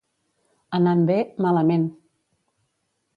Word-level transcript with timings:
Anant 0.77 1.03
bé, 1.09 1.17
malament. 1.47 1.85